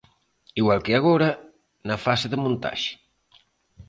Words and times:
Igual 0.59 0.79
que 0.85 0.93
agora, 0.95 1.29
na 1.87 1.97
fase 2.05 2.27
de 2.29 2.37
montaxe. 2.43 2.93